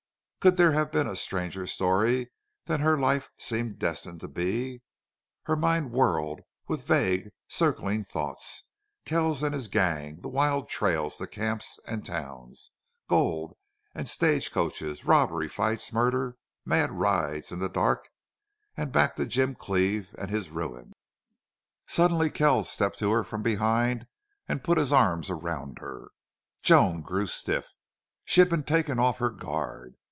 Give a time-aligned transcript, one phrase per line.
[0.41, 2.31] Could there have been a stranger story
[2.65, 4.81] than her life seemed destined to be?
[5.43, 8.39] Her mind whirled with vague, circling thought
[9.05, 12.71] Kells and his gang, the wild trails, the camps, and towns,
[13.07, 13.55] gold
[13.93, 18.09] and stage coaches, robbery, fights, murder, mad rides in the dark,
[18.75, 20.91] and back to Jim Cleve and his ruin.
[21.85, 24.07] Suddenly Kells stepped to her from behind
[24.47, 26.09] and put his arms around her.
[26.63, 27.75] Joan grew stiff.
[28.25, 29.97] She had been taken off her guard.